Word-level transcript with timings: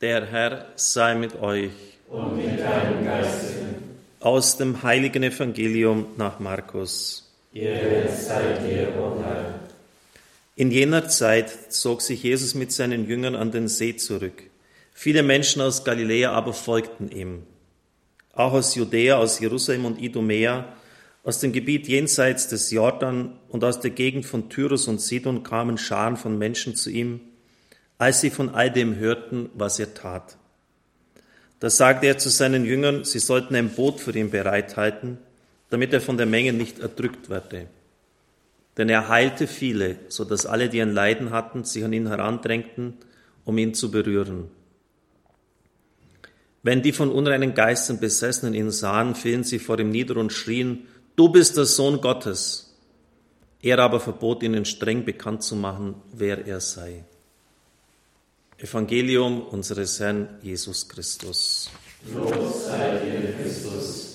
Der 0.00 0.26
Herr 0.26 0.66
sei 0.74 1.14
mit 1.14 1.40
euch. 1.40 1.70
Und 2.08 2.36
mit 2.36 2.58
deinem 2.58 3.04
Geiste. 3.04 3.54
Aus 4.18 4.56
dem 4.56 4.82
heiligen 4.82 5.22
Evangelium 5.22 6.06
nach 6.16 6.40
Markus. 6.40 7.32
Ehre 7.52 8.08
sei 8.08 8.58
dir, 8.66 8.88
o 8.98 9.22
Herr. 9.22 9.60
In 10.56 10.72
jener 10.72 11.08
Zeit 11.08 11.72
zog 11.72 12.02
sich 12.02 12.24
Jesus 12.24 12.54
mit 12.54 12.72
seinen 12.72 13.08
Jüngern 13.08 13.36
an 13.36 13.52
den 13.52 13.68
See 13.68 13.96
zurück. 13.96 14.42
Viele 14.92 15.22
Menschen 15.22 15.62
aus 15.62 15.84
Galiläa 15.84 16.32
aber 16.32 16.52
folgten 16.52 17.10
ihm. 17.10 17.44
Auch 18.32 18.52
aus 18.52 18.74
Judäa, 18.74 19.16
aus 19.16 19.38
Jerusalem 19.38 19.84
und 19.84 20.02
Idumea, 20.02 20.74
aus 21.22 21.38
dem 21.38 21.52
Gebiet 21.52 21.86
jenseits 21.86 22.48
des 22.48 22.72
Jordan 22.72 23.38
und 23.48 23.62
aus 23.62 23.80
der 23.80 23.90
Gegend 23.90 24.26
von 24.26 24.50
Tyrus 24.50 24.88
und 24.88 25.00
Sidon 25.00 25.44
kamen 25.44 25.78
Scharen 25.78 26.16
von 26.16 26.36
Menschen 26.36 26.74
zu 26.74 26.90
ihm, 26.90 27.20
als 27.98 28.20
sie 28.20 28.30
von 28.30 28.54
all 28.54 28.70
dem 28.70 28.96
hörten, 28.96 29.50
was 29.54 29.78
er 29.78 29.94
tat. 29.94 30.36
Da 31.60 31.70
sagte 31.70 32.06
er 32.06 32.18
zu 32.18 32.28
seinen 32.28 32.64
Jüngern, 32.64 33.04
sie 33.04 33.18
sollten 33.18 33.54
ein 33.54 33.70
Boot 33.70 34.00
für 34.00 34.16
ihn 34.16 34.30
bereithalten, 34.30 35.18
damit 35.70 35.92
er 35.92 36.00
von 36.00 36.16
der 36.16 36.26
Menge 36.26 36.52
nicht 36.52 36.78
erdrückt 36.80 37.30
werde. 37.30 37.68
Denn 38.76 38.88
er 38.88 39.08
heilte 39.08 39.46
viele, 39.46 39.96
so 40.08 40.24
dass 40.24 40.46
alle, 40.46 40.68
die 40.68 40.82
ein 40.82 40.92
Leiden 40.92 41.30
hatten, 41.30 41.64
sich 41.64 41.84
an 41.84 41.92
ihn 41.92 42.08
herandrängten, 42.08 42.98
um 43.44 43.56
ihn 43.56 43.72
zu 43.72 43.90
berühren. 43.90 44.50
Wenn 46.62 46.82
die 46.82 46.92
von 46.92 47.10
unreinen 47.10 47.54
Geistern 47.54 48.00
Besessenen 48.00 48.54
ihn 48.54 48.70
sahen, 48.70 49.14
fielen 49.14 49.44
sie 49.44 49.58
vor 49.58 49.78
ihm 49.78 49.90
nieder 49.90 50.16
und 50.16 50.32
schrien, 50.32 50.86
du 51.14 51.28
bist 51.28 51.56
der 51.56 51.66
Sohn 51.66 52.00
Gottes. 52.00 52.74
Er 53.62 53.78
aber 53.78 54.00
verbot 54.00 54.42
ihnen 54.42 54.64
streng 54.64 55.04
bekannt 55.04 55.42
zu 55.42 55.56
machen, 55.56 55.94
wer 56.12 56.46
er 56.46 56.60
sei. 56.60 57.04
Evangelium 58.58 59.42
unseres 59.42 59.98
Herrn 60.00 60.28
Jesus 60.42 60.88
Christus. 60.88 61.70
Los 62.12 62.66
sei 62.66 62.98
dir, 62.98 63.34
Christus. 63.42 64.14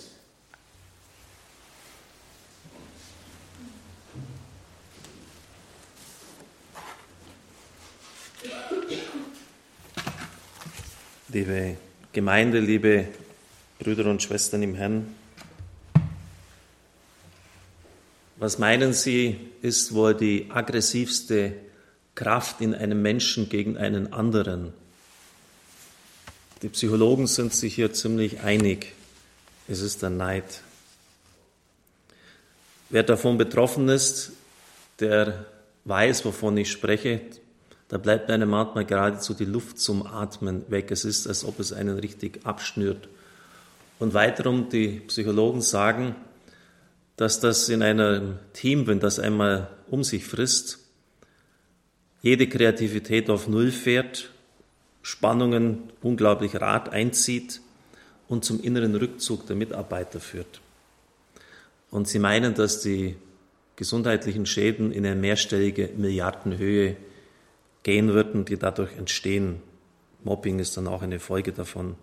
Liebe 11.31 11.77
Gemeinde, 12.11 12.59
liebe 12.59 13.07
Brüder 13.77 14.09
und 14.09 14.23
Schwestern 14.23 14.63
im 14.63 14.73
Herrn, 14.73 15.15
was 18.37 18.57
meinen 18.57 18.93
Sie, 18.93 19.35
ist 19.61 19.93
wohl 19.93 20.15
die 20.15 20.49
aggressivste 20.49 21.53
Kraft 22.19 22.59
in 22.59 22.75
einem 22.75 23.01
Menschen 23.01 23.47
gegen 23.47 23.77
einen 23.77 24.11
anderen. 24.11 24.73
Die 26.61 26.67
Psychologen 26.67 27.27
sind 27.27 27.53
sich 27.53 27.75
hier 27.75 27.93
ziemlich 27.93 28.41
einig. 28.41 28.91
Es 29.69 29.79
ist 29.79 30.01
der 30.01 30.09
Neid. 30.09 30.61
Wer 32.89 33.03
davon 33.03 33.37
betroffen 33.37 33.87
ist, 33.87 34.33
der 34.99 35.45
weiß, 35.85 36.25
wovon 36.25 36.57
ich 36.57 36.69
spreche. 36.69 37.21
Da 37.87 37.97
bleibt 37.97 38.29
einem 38.29 38.49
manchmal 38.49 38.83
geradezu 38.83 39.33
die 39.33 39.45
Luft 39.45 39.79
zum 39.79 40.05
Atmen 40.05 40.65
weg. 40.67 40.91
Es 40.91 41.05
ist, 41.05 41.25
als 41.25 41.45
ob 41.45 41.57
es 41.61 41.71
einen 41.71 41.99
richtig 41.99 42.41
abschnürt. 42.45 43.07
Und 43.97 44.13
weiterum, 44.13 44.67
die 44.67 44.99
Psychologen 45.07 45.61
sagen, 45.61 46.17
dass 47.15 47.39
das 47.39 47.69
in 47.69 47.81
einem 47.81 48.39
Team, 48.51 48.87
wenn 48.87 48.99
das 48.99 49.19
einmal 49.19 49.69
um 49.87 50.03
sich 50.03 50.25
frisst, 50.25 50.78
jede 52.21 52.47
Kreativität 52.47 53.29
auf 53.29 53.47
Null 53.47 53.71
fährt, 53.71 54.31
Spannungen 55.01 55.91
unglaublich 56.01 56.55
Rad 56.55 56.89
einzieht 56.89 57.61
und 58.27 58.43
zum 58.45 58.61
inneren 58.61 58.95
Rückzug 58.95 59.47
der 59.47 59.55
Mitarbeiter 59.55 60.19
führt. 60.19 60.61
Und 61.89 62.07
sie 62.07 62.19
meinen, 62.19 62.53
dass 62.53 62.81
die 62.81 63.15
gesundheitlichen 63.75 64.45
Schäden 64.45 64.91
in 64.91 65.05
eine 65.05 65.15
mehrstellige 65.15 65.89
Milliardenhöhe 65.95 66.97
gehen 67.83 68.09
würden, 68.09 68.45
die 68.45 68.57
dadurch 68.57 68.95
entstehen. 68.97 69.61
Mobbing 70.23 70.59
ist 70.59 70.75
dann 70.75 70.87
auch 70.87 71.01
eine 71.01 71.19
Folge 71.19 71.53
davon. 71.53 71.95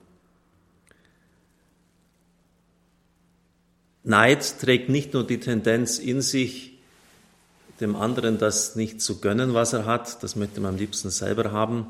Neid 4.02 4.60
trägt 4.60 4.88
nicht 4.88 5.12
nur 5.12 5.26
die 5.26 5.38
Tendenz 5.38 5.98
in 5.98 6.22
sich, 6.22 6.75
dem 7.80 7.96
anderen 7.96 8.38
das 8.38 8.76
nicht 8.76 9.00
zu 9.00 9.20
gönnen, 9.20 9.54
was 9.54 9.72
er 9.72 9.84
hat, 9.84 10.22
das 10.22 10.36
möchte 10.36 10.60
man 10.60 10.74
am 10.74 10.78
liebsten 10.78 11.10
selber 11.10 11.52
haben, 11.52 11.86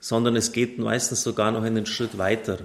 sondern 0.00 0.36
es 0.36 0.52
geht 0.52 0.78
meistens 0.78 1.22
sogar 1.22 1.50
noch 1.50 1.62
einen 1.62 1.86
Schritt 1.86 2.18
weiter. 2.18 2.58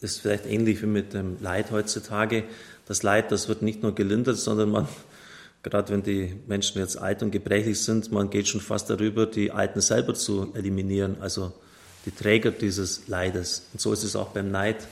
Das 0.00 0.12
ist 0.12 0.20
vielleicht 0.20 0.46
ähnlich 0.46 0.82
wie 0.82 0.86
mit 0.86 1.12
dem 1.12 1.36
Leid 1.40 1.70
heutzutage. 1.70 2.44
Das 2.86 3.02
Leid, 3.02 3.32
das 3.32 3.48
wird 3.48 3.62
nicht 3.62 3.82
nur 3.82 3.94
gelindert, 3.94 4.36
sondern 4.36 4.70
man, 4.70 4.88
gerade 5.62 5.92
wenn 5.92 6.02
die 6.02 6.34
Menschen 6.46 6.78
jetzt 6.78 6.98
alt 6.98 7.22
und 7.22 7.30
gebrechlich 7.30 7.82
sind, 7.82 8.12
man 8.12 8.30
geht 8.30 8.48
schon 8.48 8.60
fast 8.60 8.90
darüber, 8.90 9.26
die 9.26 9.50
Alten 9.50 9.80
selber 9.80 10.14
zu 10.14 10.52
eliminieren, 10.54 11.16
also 11.20 11.52
die 12.06 12.12
Träger 12.12 12.50
dieses 12.50 13.08
Leides. 13.08 13.66
Und 13.72 13.80
so 13.80 13.92
ist 13.92 14.04
es 14.04 14.16
auch 14.16 14.28
beim 14.28 14.50
Neid. 14.50 14.86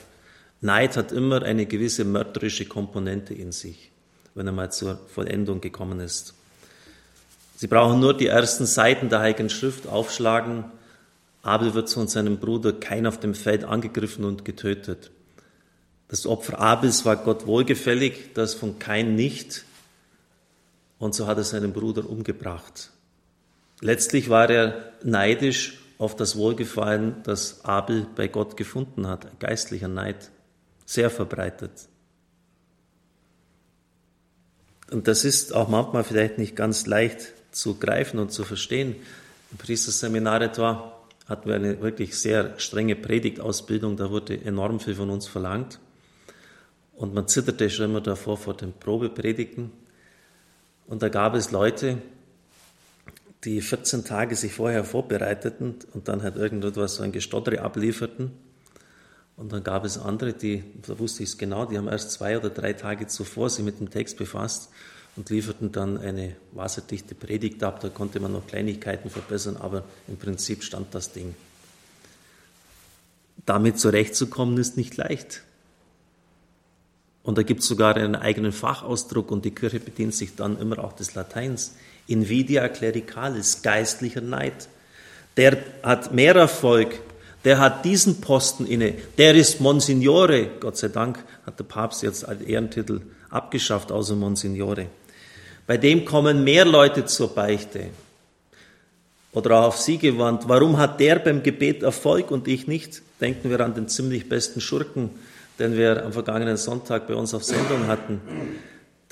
Neid 0.61 0.97
hat 0.97 1.13
immer 1.13 1.43
eine 1.43 1.67
gewisse 1.67 2.05
mörderische 2.05 2.67
Komponente 2.67 3.35
in 3.35 3.53
sich, 3.53 3.91
wenn 4.37 4.47
er 4.47 4.53
mal 4.53 4.71
zur 4.71 5.01
Vollendung 5.09 5.61
gekommen 5.61 5.99
ist. 5.99 6.35
Sie 7.57 7.67
brauchen 7.67 7.99
nur 8.01 8.15
die 8.15 8.27
ersten 8.27 8.67
Seiten 8.67 9.09
der 9.09 9.21
Heiligen 9.21 9.49
Schrift 9.49 9.89
aufschlagen. 9.89 10.65
Abel 11.43 11.75
wird 11.75 11.91
von 11.91 12.07
seinem 12.07 12.39
Bruder 12.39 12.75
Kain 12.75 13.07
auf 13.07 13.19
dem 13.19 13.35
Feld 13.35 13.65
angegriffen 13.65 14.25
und 14.25 14.45
getötet. 14.45 15.11
Das 16.09 16.27
Opfer 16.27 16.61
Abels 16.61 17.05
war 17.05 17.17
Gott 17.17 17.47
wohlgefällig, 17.47 18.35
das 18.35 18.55
von 18.55 18.79
Kain 18.79 19.15
nicht. 19.15 19.65
Und 20.99 21.15
so 21.15 21.27
hat 21.27 21.39
er 21.39 21.45
seinen 21.45 21.73
Bruder 21.73 22.09
umgebracht. 22.09 22.91
Letztlich 23.81 24.29
war 24.29 24.49
er 24.51 24.93
neidisch 25.03 25.79
auf 25.99 26.15
das 26.15 26.37
Wohlgefallen, 26.37 27.23
das 27.25 27.65
Abel 27.65 28.07
bei 28.15 28.29
Gott 28.29 28.57
gefunden 28.57 29.07
hat. 29.07 29.41
Geistlicher 29.41 29.89
Neid. 29.89 30.31
Sehr 30.85 31.11
verbreitet. 31.11 31.73
Und 34.91 35.09
das 35.09 35.25
ist 35.25 35.55
auch 35.55 35.69
manchmal 35.69 36.05
vielleicht 36.05 36.39
nicht 36.39 36.55
ganz 36.55 36.87
leicht 36.87 37.33
zu 37.51 37.79
greifen 37.79 38.19
und 38.19 38.33
zu 38.33 38.45
verstehen. 38.45 38.97
Im 39.51 39.59
Priesterseminar 39.59 40.43
etwa 40.43 40.93
hatten 41.27 41.49
wir 41.49 41.57
eine 41.57 41.81
wirklich 41.81 42.17
sehr 42.17 42.59
strenge 42.59 42.95
Predigtausbildung, 42.95 43.97
da 43.97 44.11
wurde 44.11 44.41
enorm 44.41 44.79
viel 44.79 44.95
von 44.95 45.11
uns 45.11 45.27
verlangt. 45.27 45.81
Und 46.95 47.15
man 47.15 47.29
zitterte 47.29 47.69
schon 47.69 47.87
immer 47.87 48.01
davor 48.01 48.39
vor 48.39 48.55
den 48.55 48.73
Probepredigten. 48.73 49.71
Und 50.87 51.03
da 51.03 51.09
gab 51.09 51.35
es 51.35 51.51
Leute, 51.51 51.99
die 53.45 53.61
14 53.61 54.05
Tage 54.05 54.35
sich 54.35 54.53
vorher 54.53 54.85
vorbereiteten 54.85 55.77
und 55.95 56.09
dann 56.09 56.23
halt 56.23 56.37
irgendetwas 56.37 56.97
so 56.97 57.03
ein 57.03 57.13
Gestottere 57.13 57.61
ablieferten. 57.61 58.31
Und 59.37 59.53
dann 59.53 59.63
gab 59.63 59.85
es 59.85 59.99
andere, 59.99 60.33
die, 60.33 60.65
da 60.87 60.99
wusste 60.99 61.23
ich 61.23 61.31
es 61.31 61.39
genau, 61.39 61.67
die 61.67 61.77
haben 61.77 61.89
erst 61.89 62.13
zwei 62.13 62.39
oder 62.39 62.49
drei 62.49 62.73
Tage 62.73 63.07
zuvor 63.07 63.51
sich 63.51 63.65
mit 63.65 63.81
dem 63.81 63.91
Text 63.91 64.17
befasst 64.17 64.71
und 65.17 65.29
lieferten 65.29 65.73
dann 65.73 65.99
eine 65.99 66.37
wasserdichte 66.53 67.15
Predigt 67.15 67.63
ab. 67.63 67.81
Da 67.81 67.89
konnte 67.89 68.19
man 68.21 68.33
noch 68.33 68.47
Kleinigkeiten 68.47 69.11
verbessern, 69.11 69.57
aber 69.57 69.85
im 70.09 70.17
Prinzip 70.17 70.63
stand 70.63 70.95
das 70.95 71.13
Ding. 71.13 71.35
Damit 73.45 73.79
zurechtzukommen 73.79 74.57
ist 74.59 74.77
nicht 74.77 74.97
leicht. 74.97 75.43
Und 77.23 77.39
da 77.39 77.43
gibt 77.43 77.61
es 77.61 77.67
sogar 77.67 77.97
einen 77.97 78.15
eigenen 78.15 78.53
Fachausdruck 78.53 79.31
und 79.31 79.45
die 79.45 79.51
Kirche 79.51 79.81
bedient 79.81 80.15
sich 80.15 80.37
dann 80.37 80.59
immer 80.59 80.83
auch 80.83 80.93
des 80.93 81.15
Lateins. 81.15 81.75
Invidia 82.07 82.69
clericalis, 82.69 83.63
geistlicher 83.63 84.21
Neid. 84.21 84.69
Der 85.37 85.59
hat 85.83 86.15
mehr 86.15 86.37
Erfolg, 86.37 87.01
der 87.47 87.61
hat 87.61 87.85
diesen 87.85 88.21
Posten 88.21 88.67
inne, 88.67 88.95
der 89.17 89.37
ist 89.37 89.61
Monsignore. 89.61 90.51
Gott 90.59 90.77
sei 90.77 90.89
Dank 90.89 91.25
hat 91.47 91.57
der 91.61 91.65
Papst 91.65 92.03
jetzt 92.03 92.29
als 92.29 92.43
Ehrentitel 92.43 93.03
abgeschafft, 93.31 93.93
außer 93.93 94.17
Monsignore. 94.17 94.89
Bei 95.65 95.77
dem 95.77 96.05
kommen 96.05 96.43
mehr 96.43 96.65
Leute 96.65 97.05
zur 97.05 97.33
Beichte. 97.33 97.91
Oder 99.31 99.61
auch 99.61 99.67
auf 99.69 99.77
Sie 99.77 99.97
gewandt. 99.97 100.49
Warum 100.49 100.77
hat 100.77 100.99
der 100.99 101.21
beim 101.21 101.41
Gebet 101.45 101.85
Erfolg 101.85 102.33
und 102.33 102.49
ich 102.49 102.67
nicht? 102.67 103.03
Denken 103.21 103.49
wir 103.49 103.61
an 103.61 103.75
den 103.75 103.87
ziemlich 103.87 104.29
besten 104.29 104.61
Schurken, 104.61 105.11
den 105.61 105.77
wir 105.77 106.05
am 106.05 106.13
vergangenen 106.13 106.57
Sonntag 106.57 107.07
bei 107.07 107.15
uns 107.15 107.33
auf 107.33 107.45
Sendung 107.45 107.87
hatten. 107.87 108.21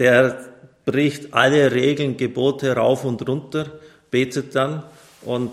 Der 0.00 0.44
bricht 0.84 1.32
alle 1.34 1.70
Regeln, 1.70 2.16
Gebote 2.16 2.74
rauf 2.74 3.04
und 3.04 3.28
runter, 3.28 3.78
betet 4.10 4.56
dann 4.56 4.82
und 5.22 5.52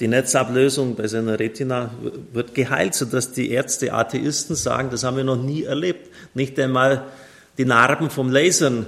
die 0.00 0.08
Netzablösung 0.08 0.96
bei 0.96 1.06
seiner 1.06 1.38
Retina 1.38 1.90
wird 2.32 2.54
geheilt, 2.54 2.94
sodass 2.94 3.32
die 3.32 3.50
Ärzte, 3.50 3.92
Atheisten 3.92 4.56
sagen, 4.56 4.90
das 4.90 5.04
haben 5.04 5.16
wir 5.16 5.24
noch 5.24 5.40
nie 5.40 5.62
erlebt. 5.62 6.10
Nicht 6.34 6.58
einmal 6.58 7.04
die 7.56 7.64
Narben 7.64 8.10
vom 8.10 8.30
Lasern 8.30 8.86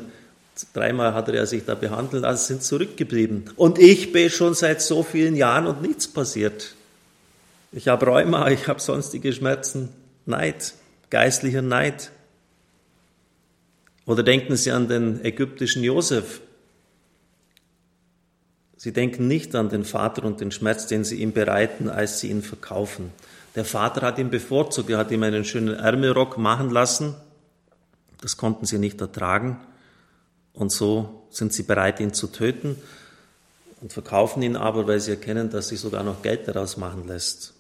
Dreimal 0.73 1.15
hat 1.15 1.29
er 1.29 1.47
sich 1.47 1.65
da 1.65 1.75
behandeln 1.75 2.23
lassen, 2.23 2.47
sind 2.47 2.63
zurückgeblieben. 2.63 3.51
Und 3.57 3.79
ich 3.79 4.13
bin 4.13 4.29
schon 4.31 4.55
seit 4.55 4.83
so 4.83 5.03
vielen 5.03 5.37
Jahren 5.37 5.67
und 5.67 5.83
nichts 5.83 6.09
passiert. 6.09 6.75
Ich 7.71 7.89
habe 7.89 8.07
Rheuma, 8.07 8.51
ich 8.51 8.67
habe 8.67 8.81
sonstige 8.81 9.33
Schmerzen. 9.33 9.91
Neid, 10.27 10.75
geistlicher 11.11 11.63
Neid. 11.63 12.11
Oder 14.05 14.23
denken 14.23 14.57
Sie 14.57 14.73
an 14.73 14.89
den 14.89 15.25
ägyptischen 15.25 15.85
Josef. 15.85 16.41
Sie 18.79 18.93
denken 18.93 19.27
nicht 19.27 19.57
an 19.57 19.69
den 19.69 19.85
Vater 19.85 20.25
und 20.25 20.41
den 20.41 20.53
Schmerz, 20.53 20.87
den 20.87 21.03
Sie 21.05 21.21
ihm 21.21 21.33
bereiten, 21.33 21.91
als 21.91 22.21
Sie 22.21 22.31
ihn 22.31 22.43
verkaufen. 22.43 23.13
Der 23.57 23.65
Vater 23.65 24.03
hat 24.03 24.19
ihn 24.19 24.31
bevorzugt, 24.31 24.89
er 24.89 24.99
hat 24.99 25.11
ihm 25.11 25.25
einen 25.25 25.45
schönen 25.45 25.75
Ärmelrock 25.75 26.39
machen 26.39 26.71
lassen. 26.71 27.17
Das 28.21 28.37
konnten 28.37 28.67
sie 28.67 28.79
nicht 28.79 29.01
ertragen. 29.01 29.59
Und 30.53 30.71
so 30.71 31.27
sind 31.31 31.53
sie 31.53 31.65
bereit, 31.65 31.99
ihn 31.99 32.15
zu 32.15 32.29
töten 32.29 32.77
und 33.81 33.93
verkaufen 33.93 34.43
ihn 34.43 34.55
aber, 34.55 34.87
weil 34.87 35.01
sie 35.01 35.11
erkennen, 35.11 35.51
dass 35.51 35.69
sich 35.69 35.81
sogar 35.81 36.05
noch 36.05 36.23
Geld 36.23 36.47
daraus 36.47 36.77
machen 36.77 37.09
lässt. 37.09 37.55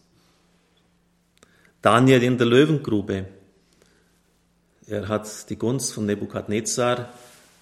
Daniel 1.82 2.23
in 2.23 2.38
der 2.38 2.47
Löwengrube. 2.47 3.26
Er 4.87 5.09
hat 5.09 5.50
die 5.50 5.56
Gunst 5.56 5.93
von 5.93 6.06
Nebukadnezar 6.06 7.12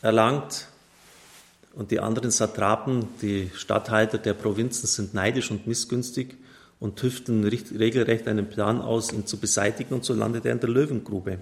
erlangt 0.03 0.69
und 1.77 1.91
die 1.91 2.01
anderen 2.01 2.31
Satrapen, 2.31 3.07
die 3.21 3.51
Statthalter 3.55 4.19
der 4.19 4.33
Provinzen, 4.33 4.87
sind 4.87 5.15
neidisch 5.15 5.51
und 5.51 5.67
missgünstig 5.67 6.35
und 6.81 6.97
tüften 6.97 7.45
regelrecht 7.45 8.27
einen 8.27 8.49
Plan 8.49 8.81
aus, 8.81 9.13
ihn 9.13 9.27
zu 9.27 9.39
beseitigen 9.39 9.95
und 9.95 10.05
so 10.05 10.15
landet 10.15 10.47
er 10.47 10.53
in 10.53 10.61
der 10.61 10.71
Löwengrube. 10.71 11.39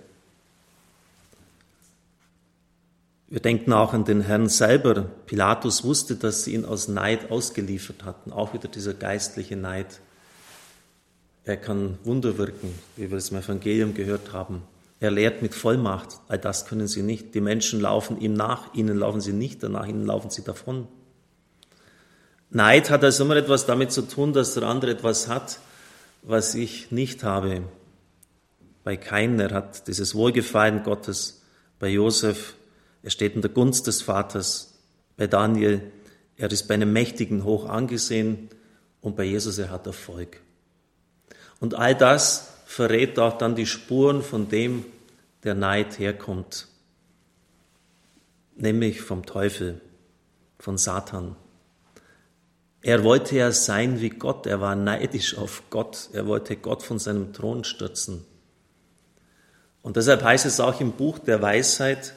Wir 3.28 3.40
denken 3.40 3.72
auch 3.72 3.94
an 3.94 4.04
den 4.04 4.20
Herrn 4.20 4.48
selber. 4.48 5.06
Pilatus 5.26 5.82
wusste, 5.82 6.16
dass 6.16 6.44
sie 6.44 6.54
ihn 6.54 6.64
aus 6.64 6.88
Neid 6.88 7.30
ausgeliefert 7.30 8.04
hatten. 8.04 8.32
Auch 8.32 8.54
wieder 8.54 8.68
dieser 8.68 8.94
geistliche 8.94 9.56
Neid. 9.56 10.00
Er 11.44 11.56
kann 11.56 11.98
Wunder 12.04 12.38
wirken, 12.38 12.74
wie 12.96 13.10
wir 13.10 13.18
es 13.18 13.30
im 13.30 13.38
Evangelium 13.38 13.94
gehört 13.94 14.32
haben. 14.32 14.62
Er 15.04 15.10
lehrt 15.10 15.42
mit 15.42 15.54
Vollmacht. 15.54 16.18
All 16.28 16.38
das 16.38 16.64
können 16.64 16.86
sie 16.86 17.02
nicht. 17.02 17.34
Die 17.34 17.42
Menschen 17.42 17.78
laufen 17.78 18.18
ihm 18.22 18.32
nach. 18.32 18.72
Ihnen 18.72 18.96
laufen 18.96 19.20
sie 19.20 19.34
nicht 19.34 19.62
danach. 19.62 19.86
Ihnen 19.86 20.06
laufen 20.06 20.30
sie 20.30 20.42
davon. 20.42 20.88
Neid 22.48 22.88
hat 22.88 23.04
also 23.04 23.24
immer 23.24 23.36
etwas 23.36 23.66
damit 23.66 23.92
zu 23.92 24.08
tun, 24.08 24.32
dass 24.32 24.54
der 24.54 24.62
andere 24.62 24.92
etwas 24.92 25.28
hat, 25.28 25.58
was 26.22 26.54
ich 26.54 26.90
nicht 26.90 27.22
habe. 27.22 27.64
Bei 28.82 28.96
keiner 28.96 29.50
hat 29.50 29.88
dieses 29.88 30.14
Wohlgefallen 30.14 30.82
Gottes. 30.84 31.42
Bei 31.78 31.88
Josef 31.88 32.54
er 33.02 33.10
steht 33.10 33.34
in 33.34 33.42
der 33.42 33.50
Gunst 33.50 33.86
des 33.86 34.00
Vaters. 34.00 34.72
Bei 35.18 35.26
Daniel, 35.26 35.82
er 36.38 36.50
ist 36.50 36.66
bei 36.66 36.72
einem 36.72 36.94
Mächtigen 36.94 37.44
hoch 37.44 37.68
angesehen 37.68 38.48
und 39.02 39.16
bei 39.16 39.24
Jesus, 39.24 39.58
er 39.58 39.68
hat 39.68 39.86
Erfolg. 39.86 40.40
Und 41.60 41.74
all 41.74 41.94
das 41.94 42.54
verrät 42.64 43.18
auch 43.18 43.36
dann 43.36 43.54
die 43.54 43.66
Spuren 43.66 44.22
von 44.22 44.48
dem, 44.48 44.86
der 45.44 45.54
Neid 45.54 45.98
herkommt, 45.98 46.68
nämlich 48.56 49.00
vom 49.00 49.26
Teufel, 49.26 49.80
von 50.58 50.78
Satan. 50.78 51.36
Er 52.80 53.04
wollte 53.04 53.36
ja 53.36 53.52
sein 53.52 54.00
wie 54.00 54.10
Gott, 54.10 54.46
er 54.46 54.60
war 54.60 54.74
neidisch 54.74 55.36
auf 55.36 55.62
Gott, 55.70 56.10
er 56.12 56.26
wollte 56.26 56.56
Gott 56.56 56.82
von 56.82 56.98
seinem 56.98 57.32
Thron 57.32 57.64
stürzen. 57.64 58.24
Und 59.82 59.96
deshalb 59.96 60.22
heißt 60.22 60.46
es 60.46 60.60
auch 60.60 60.80
im 60.80 60.92
Buch 60.92 61.18
der 61.18 61.42
Weisheit, 61.42 62.14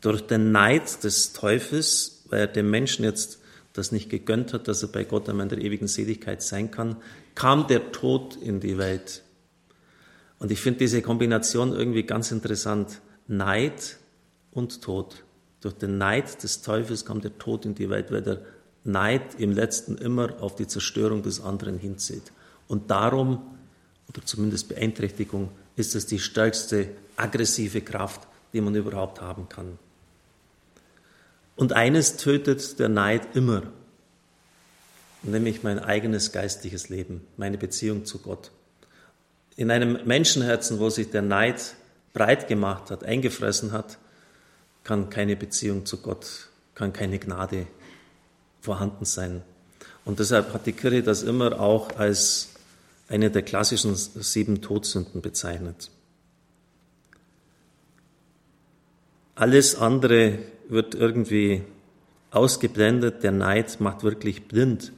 durch 0.00 0.22
den 0.22 0.52
Neid 0.52 1.02
des 1.02 1.32
Teufels, 1.32 2.24
weil 2.28 2.40
er 2.40 2.46
dem 2.46 2.70
Menschen 2.70 3.04
jetzt 3.04 3.40
das 3.72 3.92
nicht 3.92 4.10
gegönnt 4.10 4.52
hat, 4.52 4.68
dass 4.68 4.82
er 4.82 4.88
bei 4.88 5.04
Gott 5.04 5.28
am 5.28 5.40
Ende 5.40 5.56
der 5.56 5.64
ewigen 5.64 5.88
Seligkeit 5.88 6.42
sein 6.42 6.70
kann, 6.70 6.96
kam 7.34 7.66
der 7.66 7.92
Tod 7.92 8.36
in 8.36 8.60
die 8.60 8.78
Welt. 8.78 9.22
Und 10.38 10.52
ich 10.52 10.60
finde 10.60 10.80
diese 10.80 11.02
Kombination 11.02 11.72
irgendwie 11.72 12.04
ganz 12.04 12.30
interessant. 12.30 13.00
Neid 13.26 13.96
und 14.52 14.82
Tod. 14.82 15.24
Durch 15.60 15.74
den 15.74 15.98
Neid 15.98 16.42
des 16.42 16.62
Teufels 16.62 17.04
kam 17.04 17.20
der 17.20 17.36
Tod 17.38 17.64
in 17.64 17.74
die 17.74 17.90
Welt, 17.90 18.12
weil 18.12 18.22
der 18.22 18.42
Neid 18.84 19.34
im 19.38 19.52
letzten 19.52 19.98
immer 19.98 20.40
auf 20.40 20.54
die 20.54 20.66
Zerstörung 20.66 21.22
des 21.22 21.40
anderen 21.40 21.78
hinzieht. 21.78 22.32
Und 22.68 22.90
darum, 22.90 23.42
oder 24.08 24.24
zumindest 24.24 24.68
Beeinträchtigung, 24.68 25.50
ist 25.76 25.94
es 25.94 26.06
die 26.06 26.18
stärkste 26.18 26.90
aggressive 27.16 27.80
Kraft, 27.80 28.26
die 28.52 28.60
man 28.60 28.74
überhaupt 28.74 29.20
haben 29.20 29.48
kann. 29.48 29.78
Und 31.56 31.72
eines 31.72 32.16
tötet 32.16 32.78
der 32.78 32.88
Neid 32.88 33.34
immer, 33.34 33.64
nämlich 35.22 35.64
mein 35.64 35.80
eigenes 35.80 36.30
geistliches 36.30 36.88
Leben, 36.88 37.26
meine 37.36 37.58
Beziehung 37.58 38.04
zu 38.04 38.18
Gott. 38.18 38.52
In 39.58 39.72
einem 39.72 39.98
Menschenherzen, 40.04 40.78
wo 40.78 40.88
sich 40.88 41.10
der 41.10 41.22
Neid 41.22 41.74
breit 42.12 42.46
gemacht 42.46 42.92
hat, 42.92 43.02
eingefressen 43.02 43.72
hat, 43.72 43.98
kann 44.84 45.10
keine 45.10 45.34
Beziehung 45.34 45.84
zu 45.84 45.96
Gott, 45.96 46.46
kann 46.76 46.92
keine 46.92 47.18
Gnade 47.18 47.66
vorhanden 48.60 49.04
sein. 49.04 49.42
Und 50.04 50.20
deshalb 50.20 50.54
hat 50.54 50.66
die 50.66 50.72
Kirche 50.72 51.02
das 51.02 51.24
immer 51.24 51.58
auch 51.58 51.96
als 51.98 52.50
eine 53.08 53.32
der 53.32 53.42
klassischen 53.42 53.96
sieben 53.96 54.62
Todsünden 54.62 55.22
bezeichnet. 55.22 55.90
Alles 59.34 59.74
andere 59.74 60.38
wird 60.68 60.94
irgendwie 60.94 61.64
ausgeblendet, 62.30 63.24
der 63.24 63.32
Neid 63.32 63.80
macht 63.80 64.04
wirklich 64.04 64.46
blind. 64.46 64.92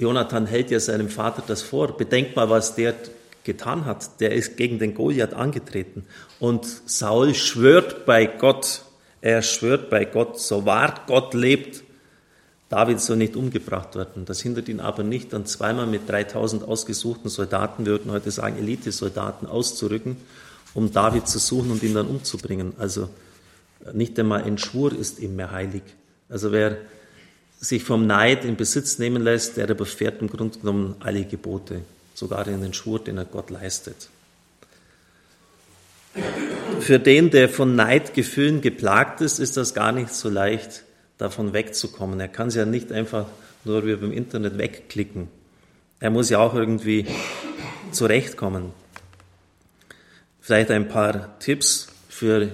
Jonathan 0.00 0.46
hält 0.46 0.72
ja 0.72 0.80
seinem 0.80 1.08
Vater 1.08 1.44
das 1.46 1.62
vor. 1.62 1.96
Bedenkt 1.96 2.34
mal, 2.34 2.50
was 2.50 2.74
der 2.74 2.96
getan 3.44 3.84
hat. 3.84 4.20
Der 4.20 4.32
ist 4.32 4.56
gegen 4.56 4.78
den 4.78 4.94
Goliath 4.94 5.34
angetreten. 5.34 6.04
Und 6.40 6.66
Saul 6.86 7.34
schwört 7.34 8.06
bei 8.06 8.26
Gott, 8.26 8.82
er 9.20 9.42
schwört 9.42 9.90
bei 9.90 10.04
Gott, 10.04 10.40
so 10.40 10.66
wahr 10.66 11.02
Gott 11.06 11.34
lebt, 11.34 11.84
David 12.72 13.02
soll 13.02 13.18
nicht 13.18 13.36
umgebracht 13.36 13.96
werden. 13.96 14.24
Das 14.24 14.40
hindert 14.40 14.66
ihn 14.66 14.80
aber 14.80 15.02
nicht, 15.02 15.34
dann 15.34 15.44
zweimal 15.44 15.86
mit 15.86 16.08
3000 16.08 16.66
ausgesuchten 16.66 17.28
Soldaten, 17.28 17.84
würden 17.84 18.10
heute 18.10 18.30
sagen 18.30 18.56
Elitesoldaten, 18.56 19.46
auszurücken, 19.46 20.16
um 20.72 20.90
David 20.90 21.28
zu 21.28 21.38
suchen 21.38 21.70
und 21.70 21.82
ihn 21.82 21.92
dann 21.92 22.06
umzubringen. 22.06 22.72
Also 22.78 23.10
nicht 23.92 24.18
einmal 24.18 24.44
ein 24.44 24.56
Schwur 24.56 24.90
ist 24.98 25.18
ihm 25.18 25.36
mehr 25.36 25.50
heilig. 25.50 25.82
Also 26.30 26.50
wer 26.50 26.78
sich 27.60 27.84
vom 27.84 28.06
Neid 28.06 28.46
in 28.46 28.56
Besitz 28.56 28.98
nehmen 28.98 29.22
lässt, 29.22 29.58
der 29.58 29.68
überfährt 29.68 30.22
im 30.22 30.28
Grunde 30.28 30.58
genommen 30.58 30.96
alle 31.00 31.26
Gebote, 31.26 31.82
sogar 32.14 32.46
in 32.48 32.62
den 32.62 32.74
Schwur, 32.74 33.02
den 33.02 33.18
er 33.18 33.24
Gott 33.24 33.50
leistet. 33.50 34.08
Für 36.80 36.98
den, 36.98 37.30
der 37.30 37.48
von 37.48 37.74
Neidgefühlen 37.74 38.60
geplagt 38.60 39.20
ist, 39.20 39.38
ist 39.38 39.56
das 39.56 39.74
gar 39.74 39.92
nicht 39.92 40.12
so 40.14 40.28
leicht, 40.28 40.84
davon 41.18 41.52
wegzukommen. 41.52 42.18
Er 42.20 42.28
kann 42.28 42.48
es 42.48 42.54
ja 42.54 42.64
nicht 42.64 42.92
einfach 42.92 43.26
nur 43.64 43.86
wie 43.86 43.94
beim 43.96 44.12
Internet 44.12 44.58
wegklicken. 44.58 45.28
Er 46.00 46.10
muss 46.10 46.30
ja 46.30 46.38
auch 46.38 46.54
irgendwie 46.54 47.06
zurechtkommen. 47.92 48.72
Vielleicht 50.40 50.70
ein 50.72 50.88
paar 50.88 51.38
Tipps 51.38 51.86
für 52.08 52.48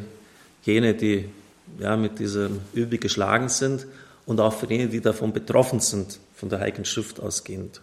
jene, 0.65 0.95
die 0.95 1.31
ja, 1.79 1.97
mit 1.97 2.19
diesem 2.19 2.61
Übel 2.75 2.99
geschlagen 2.99 3.49
sind 3.49 3.87
und 4.27 4.41
auch 4.41 4.53
für 4.53 4.67
jene, 4.67 4.89
die 4.89 5.01
davon 5.01 5.33
betroffen 5.33 5.81
sind, 5.81 6.21
von 6.35 6.51
der 6.51 6.61
Heiligen 6.61 6.85
Schrift 6.85 7.21
ausgehend. 7.21 7.81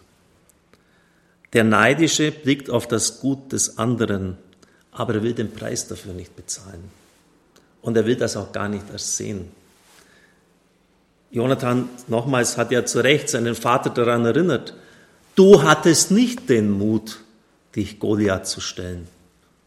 Der 1.52 1.64
Neidische 1.64 2.32
blickt 2.32 2.70
auf 2.70 2.86
das 2.86 3.20
Gut 3.20 3.52
des 3.52 3.78
anderen, 3.78 4.36
aber 4.92 5.14
er 5.14 5.22
will 5.22 5.34
den 5.34 5.52
Preis 5.52 5.86
dafür 5.88 6.12
nicht 6.12 6.34
bezahlen. 6.36 6.90
Und 7.82 7.96
er 7.96 8.06
will 8.06 8.16
das 8.16 8.36
auch 8.36 8.52
gar 8.52 8.68
nicht 8.68 8.84
erst 8.90 9.16
sehen. 9.16 9.50
Jonathan 11.30 11.88
nochmals 12.08 12.56
hat 12.56 12.70
ja 12.70 12.84
zu 12.84 13.00
Recht 13.00 13.28
seinen 13.28 13.54
Vater 13.54 13.90
daran 13.90 14.24
erinnert, 14.24 14.74
du 15.34 15.62
hattest 15.62 16.10
nicht 16.10 16.48
den 16.48 16.70
Mut, 16.70 17.20
dich 17.74 17.98
Goliath 18.00 18.46
zu 18.46 18.60
stellen. 18.60 19.06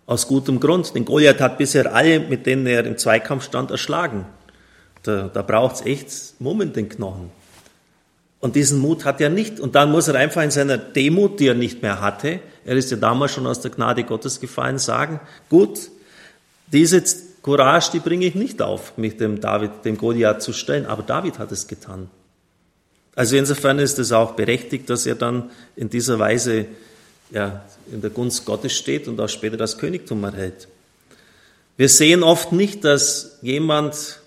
Aus 0.05 0.27
gutem 0.27 0.59
Grund, 0.59 0.95
denn 0.95 1.05
Goliath 1.05 1.39
hat 1.39 1.59
bisher 1.59 1.93
alle, 1.93 2.19
mit 2.19 2.45
denen 2.45 2.65
er 2.65 2.85
im 2.85 2.97
Zweikampf 2.97 3.43
stand, 3.43 3.69
erschlagen. 3.69 4.25
Da, 5.03 5.29
da 5.31 5.41
braucht 5.43 5.75
es 5.75 5.81
echt 5.85 6.09
Mumm 6.39 6.61
in 6.61 6.73
den 6.73 6.89
Knochen. 6.89 7.29
Und 8.39 8.55
diesen 8.55 8.79
Mut 8.79 9.03
hat 9.05 9.19
er 9.19 9.29
nicht. 9.29 9.59
Und 9.59 9.75
dann 9.75 9.91
muss 9.91 10.07
er 10.07 10.15
einfach 10.15 10.41
in 10.43 10.51
seiner 10.51 10.77
Demut, 10.77 11.39
die 11.39 11.47
er 11.47 11.55
nicht 11.55 11.81
mehr 11.81 11.99
hatte, 11.99 12.39
er 12.65 12.75
ist 12.75 12.91
ja 12.91 12.97
damals 12.97 13.31
schon 13.33 13.47
aus 13.47 13.61
der 13.61 13.71
Gnade 13.71 14.03
Gottes 14.03 14.39
gefallen, 14.39 14.77
sagen, 14.77 15.19
gut, 15.49 15.89
diese 16.71 17.03
Courage, 17.41 17.89
die 17.93 17.99
bringe 17.99 18.27
ich 18.27 18.35
nicht 18.35 18.61
auf, 18.61 18.95
mich 18.95 19.17
dem 19.17 19.41
David, 19.41 19.85
dem 19.85 19.97
Goliath 19.97 20.43
zu 20.43 20.53
stellen. 20.53 20.85
Aber 20.85 21.01
David 21.01 21.39
hat 21.39 21.51
es 21.51 21.67
getan. 21.67 22.11
Also 23.15 23.35
insofern 23.37 23.79
ist 23.79 23.97
es 23.97 24.11
auch 24.11 24.33
berechtigt, 24.33 24.89
dass 24.89 25.05
er 25.05 25.15
dann 25.15 25.49
in 25.75 25.89
dieser 25.89 26.19
Weise 26.19 26.67
ja, 27.31 27.63
in 27.91 28.01
der 28.01 28.11
Gunst 28.11 28.45
Gottes 28.45 28.73
steht 28.73 29.07
und 29.07 29.19
auch 29.19 29.29
später 29.29 29.57
das 29.57 29.77
Königtum 29.77 30.23
erhält. 30.23 30.67
Wir 31.75 31.89
sehen 31.89 32.23
oft 32.23 32.51
nicht, 32.51 32.83
dass 32.83 33.39
jemand 33.41 34.19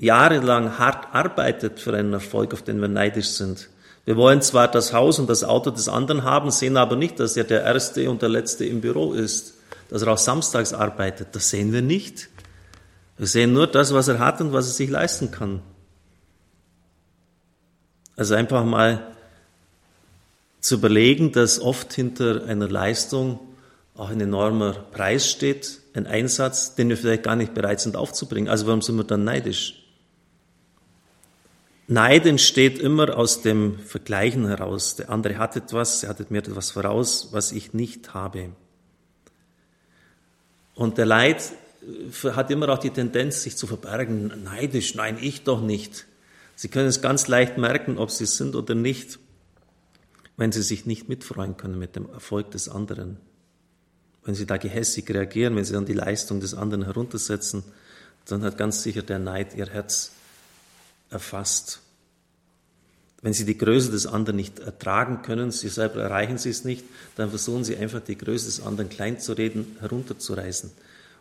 jahrelang 0.00 0.78
hart 0.78 1.14
arbeitet 1.14 1.78
für 1.78 1.94
einen 1.94 2.14
Erfolg, 2.14 2.54
auf 2.54 2.62
den 2.62 2.80
wir 2.80 2.88
neidisch 2.88 3.28
sind. 3.28 3.68
Wir 4.06 4.16
wollen 4.16 4.40
zwar 4.40 4.66
das 4.66 4.94
Haus 4.94 5.18
und 5.18 5.28
das 5.28 5.44
Auto 5.44 5.70
des 5.70 5.88
anderen 5.88 6.24
haben, 6.24 6.50
sehen 6.50 6.78
aber 6.78 6.96
nicht, 6.96 7.20
dass 7.20 7.36
er 7.36 7.44
der 7.44 7.62
Erste 7.62 8.10
und 8.10 8.22
der 8.22 8.30
Letzte 8.30 8.64
im 8.64 8.80
Büro 8.80 9.12
ist, 9.12 9.54
dass 9.90 10.02
er 10.02 10.12
auch 10.12 10.18
samstags 10.18 10.72
arbeitet. 10.72 11.28
Das 11.32 11.50
sehen 11.50 11.72
wir 11.72 11.82
nicht. 11.82 12.28
Wir 13.18 13.26
sehen 13.26 13.52
nur 13.52 13.66
das, 13.66 13.92
was 13.92 14.08
er 14.08 14.18
hat 14.18 14.40
und 14.40 14.54
was 14.54 14.66
er 14.68 14.72
sich 14.72 14.88
leisten 14.88 15.30
kann. 15.30 15.60
Also 18.16 18.34
einfach 18.34 18.64
mal 18.64 19.06
zu 20.60 20.76
überlegen, 20.76 21.32
dass 21.32 21.60
oft 21.60 21.92
hinter 21.92 22.44
einer 22.46 22.68
Leistung 22.68 23.38
auch 23.94 24.08
ein 24.08 24.20
enormer 24.20 24.72
Preis 24.72 25.28
steht, 25.28 25.78
ein 25.92 26.06
Einsatz, 26.06 26.74
den 26.74 26.88
wir 26.88 26.96
vielleicht 26.96 27.24
gar 27.24 27.36
nicht 27.36 27.52
bereit 27.52 27.80
sind 27.80 27.96
aufzubringen. 27.96 28.48
Also 28.48 28.66
warum 28.66 28.80
sind 28.80 28.96
wir 28.96 29.04
dann 29.04 29.24
neidisch? 29.24 29.79
Neid 31.90 32.24
entsteht 32.24 32.78
immer 32.78 33.16
aus 33.16 33.42
dem 33.42 33.76
Vergleichen 33.80 34.46
heraus. 34.46 34.94
Der 34.94 35.10
andere 35.10 35.38
hat 35.38 35.56
etwas, 35.56 36.04
er 36.04 36.10
hat 36.10 36.30
mir 36.30 36.38
etwas 36.38 36.70
voraus, 36.70 37.30
was 37.32 37.50
ich 37.50 37.74
nicht 37.74 38.14
habe. 38.14 38.50
Und 40.76 40.98
der 40.98 41.06
Leid 41.06 41.42
hat 42.22 42.48
immer 42.52 42.68
auch 42.68 42.78
die 42.78 42.90
Tendenz, 42.90 43.42
sich 43.42 43.56
zu 43.56 43.66
verbergen. 43.66 44.44
Neidisch, 44.44 44.94
nein, 44.94 45.18
ich 45.20 45.42
doch 45.42 45.60
nicht. 45.60 46.06
Sie 46.54 46.68
können 46.68 46.86
es 46.86 47.02
ganz 47.02 47.26
leicht 47.26 47.58
merken, 47.58 47.98
ob 47.98 48.12
Sie 48.12 48.22
es 48.22 48.36
sind 48.36 48.54
oder 48.54 48.76
nicht, 48.76 49.18
wenn 50.36 50.52
Sie 50.52 50.62
sich 50.62 50.86
nicht 50.86 51.08
mitfreuen 51.08 51.56
können 51.56 51.76
mit 51.76 51.96
dem 51.96 52.08
Erfolg 52.08 52.52
des 52.52 52.68
anderen. 52.68 53.16
Wenn 54.24 54.36
Sie 54.36 54.46
da 54.46 54.58
gehässig 54.58 55.10
reagieren, 55.10 55.56
wenn 55.56 55.64
Sie 55.64 55.72
dann 55.72 55.86
die 55.86 55.94
Leistung 55.94 56.38
des 56.38 56.54
anderen 56.54 56.84
heruntersetzen, 56.84 57.64
dann 58.26 58.44
hat 58.44 58.58
ganz 58.58 58.84
sicher 58.84 59.02
der 59.02 59.18
Neid 59.18 59.56
Ihr 59.56 59.66
Herz 59.66 60.12
erfasst. 61.10 61.80
Wenn 63.22 63.34
Sie 63.34 63.44
die 63.44 63.58
Größe 63.58 63.90
des 63.90 64.06
anderen 64.06 64.36
nicht 64.36 64.60
ertragen 64.60 65.20
können, 65.22 65.50
Sie 65.50 65.68
selber 65.68 66.00
erreichen 66.00 66.38
Sie 66.38 66.48
es 66.48 66.64
nicht, 66.64 66.84
dann 67.16 67.28
versuchen 67.28 67.64
Sie 67.64 67.76
einfach 67.76 68.00
die 68.00 68.16
Größe 68.16 68.46
des 68.46 68.62
anderen 68.62 68.88
klein 68.88 69.20
zu 69.20 69.34
reden, 69.34 69.76
herunterzureißen. 69.80 70.70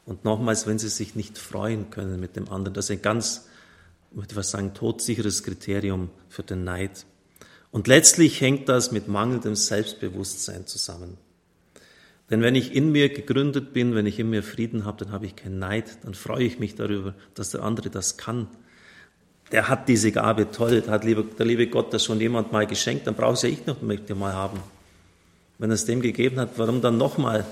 Und 0.05 0.24
nochmals, 0.24 0.65
wenn 0.65 0.79
Sie 0.79 0.88
sich 0.88 1.15
nicht 1.15 1.38
freuen 1.38 1.89
können 1.89 2.19
mit 2.19 2.36
dem 2.38 2.50
anderen, 2.50 2.74
das 2.74 2.86
ist 2.86 2.91
ein 2.91 3.01
ganz, 3.01 3.48
ich 4.12 4.17
würde 4.17 4.36
was 4.38 4.51
sagen, 4.51 4.74
todsicheres 4.74 5.43
Kriterium 5.43 6.10
für 6.29 6.43
den 6.43 6.63
Neid. 6.63 7.05
Und 7.72 7.88
letztlich 7.88 8.39
hängt 8.39 8.69
das 8.69 8.91
mit 8.91 9.08
mangelndem 9.08 9.55
Selbstbewusstsein 9.55 10.65
zusammen. 10.65 11.17
Denn 12.29 12.41
wenn 12.41 12.55
ich 12.55 12.74
in 12.74 12.91
mir 12.91 13.10
gegründet 13.10 13.74
bin, 13.74 13.96
wenn 13.96 14.05
ich 14.05 14.19
in 14.19 14.29
mir 14.29 14.43
Frieden 14.43 14.86
habe, 14.86 15.03
dann 15.03 15.13
habe 15.13 15.25
ich 15.25 15.36
keinen 15.36 15.60
Neid, 15.60 15.98
dann 16.03 16.13
freue 16.13 16.43
ich 16.43 16.60
mich 16.60 16.75
darüber, 16.75 17.13
dass 17.34 17.51
der 17.51 17.63
andere 17.63 17.89
das 17.89 18.17
kann, 18.17 18.48
der 19.51 19.68
hat 19.68 19.88
diese 19.88 20.12
Gabe 20.12 20.51
toll, 20.51 20.84
hat 20.88 21.03
der 21.03 21.46
liebe 21.46 21.68
Gott 21.68 21.94
das 21.94 22.03
schon 22.03 22.20
jemand 22.22 22.51
mal 22.51 22.68
geschenkt, 22.68 23.08
dann 23.08 23.15
brauche 23.15 23.48
ja 23.48 23.53
ich 23.53 23.65
noch 23.65 23.82
möchte 23.82 24.15
mal 24.15 24.34
haben. 24.34 24.60
Wenn 25.58 25.72
er 25.72 25.75
es 25.75 25.86
dem 25.86 26.01
gegeben 26.01 26.39
hat, 26.39 26.51
warum 26.58 26.82
dann 26.82 26.98
nochmal? 26.98 27.46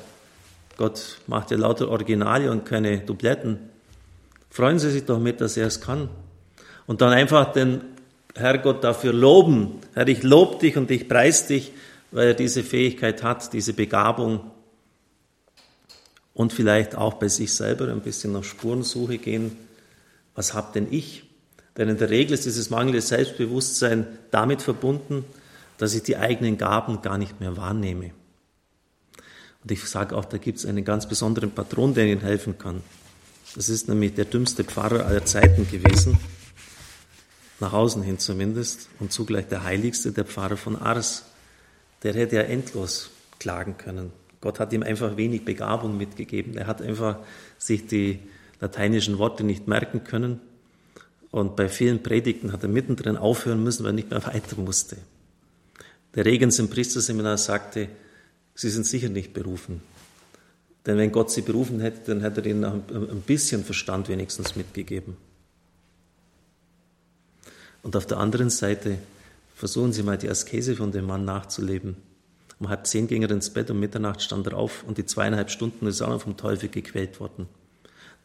Gott 0.77 1.17
macht 1.27 1.51
ja 1.51 1.57
lauter 1.57 1.89
Originale 1.89 2.51
und 2.51 2.65
keine 2.65 2.99
Dubletten. 2.99 3.59
Freuen 4.49 4.79
Sie 4.79 4.91
sich 4.91 5.05
doch 5.05 5.19
mit, 5.19 5.41
dass 5.41 5.57
er 5.57 5.67
es 5.67 5.81
kann. 5.81 6.09
Und 6.85 7.01
dann 7.01 7.11
einfach 7.11 7.51
den 7.51 7.81
Herrgott 8.35 8.83
dafür 8.83 9.11
loben. 9.11 9.79
Herr, 9.93 10.07
ich 10.07 10.23
lobe 10.23 10.59
dich 10.59 10.77
und 10.77 10.89
ich 10.91 11.09
preis 11.09 11.47
dich, 11.47 11.73
weil 12.11 12.29
er 12.29 12.33
diese 12.33 12.63
Fähigkeit 12.63 13.23
hat, 13.23 13.51
diese 13.53 13.73
Begabung. 13.73 14.51
Und 16.33 16.53
vielleicht 16.53 16.95
auch 16.95 17.15
bei 17.15 17.27
sich 17.27 17.53
selber 17.53 17.87
ein 17.87 18.01
bisschen 18.01 18.35
auf 18.35 18.45
Spurensuche 18.45 19.17
gehen. 19.17 19.57
Was 20.35 20.53
hab 20.53 20.73
denn 20.73 20.87
ich? 20.91 21.26
Denn 21.77 21.89
in 21.89 21.97
der 21.97 22.09
Regel 22.09 22.33
ist 22.33 22.45
dieses 22.45 22.71
mangelnde 22.71 23.01
Selbstbewusstsein 23.01 24.07
damit 24.31 24.63
verbunden, 24.63 25.25
dass 25.77 25.93
ich 25.93 26.01
die 26.01 26.17
eigenen 26.17 26.57
Gaben 26.57 27.03
gar 27.03 27.19
nicht 27.19 27.39
mehr 27.39 27.55
wahrnehme. 27.55 28.11
Und 29.63 29.71
ich 29.71 29.83
sage 29.85 30.15
auch, 30.15 30.25
da 30.25 30.37
gibt 30.37 30.57
es 30.57 30.65
einen 30.65 30.83
ganz 30.83 31.07
besonderen 31.07 31.51
Patron, 31.51 31.93
der 31.93 32.07
Ihnen 32.07 32.21
helfen 32.21 32.57
kann. 32.57 32.81
Das 33.55 33.69
ist 33.69 33.87
nämlich 33.87 34.15
der 34.15 34.25
dümmste 34.25 34.63
Pfarrer 34.63 35.05
aller 35.05 35.25
Zeiten 35.25 35.69
gewesen, 35.69 36.17
nach 37.59 37.73
außen 37.73 38.01
hin 38.01 38.17
zumindest, 38.17 38.89
und 38.99 39.11
zugleich 39.11 39.47
der 39.47 39.63
heiligste, 39.63 40.11
der 40.11 40.25
Pfarrer 40.25 40.57
von 40.57 40.75
Ars. 40.75 41.25
Der 42.03 42.13
hätte 42.13 42.37
ja 42.37 42.43
endlos 42.43 43.11
klagen 43.39 43.77
können. 43.77 44.11
Gott 44.41 44.59
hat 44.59 44.73
ihm 44.73 44.83
einfach 44.83 45.17
wenig 45.17 45.45
Begabung 45.45 45.97
mitgegeben. 45.97 46.55
Er 46.57 46.67
hat 46.67 46.81
einfach 46.81 47.17
sich 47.57 47.87
die 47.87 48.19
lateinischen 48.59 49.17
Worte 49.17 49.43
nicht 49.43 49.67
merken 49.67 50.03
können 50.03 50.39
und 51.31 51.55
bei 51.55 51.69
vielen 51.69 52.01
Predigten 52.01 52.51
hat 52.51 52.63
er 52.63 52.69
mittendrin 52.69 53.17
aufhören 53.17 53.63
müssen, 53.63 53.83
weil 53.83 53.91
er 53.91 53.95
nicht 53.95 54.09
mehr 54.09 54.25
weiter 54.25 54.55
musste. 54.57 54.97
Der 56.15 56.25
Regens 56.25 56.57
im 56.59 56.69
Priesterseminar 56.69 57.37
sagte, 57.37 57.89
Sie 58.55 58.69
sind 58.69 58.87
sicher 58.87 59.09
nicht 59.09 59.33
berufen. 59.33 59.81
Denn 60.85 60.97
wenn 60.97 61.11
Gott 61.11 61.29
Sie 61.29 61.41
berufen 61.41 61.79
hätte, 61.79 62.11
dann 62.11 62.21
hätte 62.21 62.41
er 62.41 62.47
Ihnen 62.47 62.63
ein 62.63 63.21
bisschen 63.25 63.63
Verstand 63.63 64.09
wenigstens 64.09 64.55
mitgegeben. 64.55 65.15
Und 67.83 67.95
auf 67.95 68.07
der 68.07 68.17
anderen 68.17 68.49
Seite 68.49 68.97
versuchen 69.55 69.93
Sie 69.93 70.01
mal 70.01 70.17
die 70.17 70.29
Askese 70.29 70.75
von 70.75 70.91
dem 70.91 71.05
Mann 71.05 71.25
nachzuleben. 71.25 71.97
Um 72.59 72.69
halb 72.69 72.87
zehn 72.87 73.07
ging 73.07 73.21
er 73.21 73.31
ins 73.31 73.51
Bett, 73.51 73.69
um 73.69 73.79
Mitternacht 73.79 74.21
stand 74.21 74.47
er 74.47 74.57
auf 74.57 74.83
und 74.83 74.97
die 74.97 75.05
zweieinhalb 75.05 75.51
Stunden 75.51 75.85
ist 75.85 76.01
auch 76.01 76.09
noch 76.09 76.21
vom 76.21 76.37
Teufel 76.37 76.69
gequält 76.69 77.19
worden. 77.19 77.47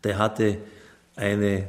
Der 0.04 0.18
hatte 0.18 0.56
eine 1.14 1.68